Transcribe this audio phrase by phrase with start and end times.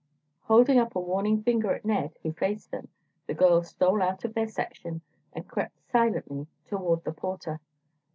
[0.45, 2.87] Holding up a warning finger at Ned, who faced them,
[3.27, 7.59] the girls stole out of their section and crept silently toward the porter.